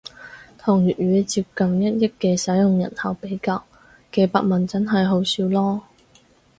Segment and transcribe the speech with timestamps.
[0.57, 3.63] 同粵語接近一億嘅使用人口比較，
[4.13, 5.81] 幾百萬真係好少囉